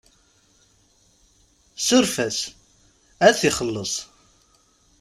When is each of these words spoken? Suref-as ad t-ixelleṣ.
Suref-as 1.85 2.39
ad 3.27 3.35
t-ixelleṣ. 3.39 3.93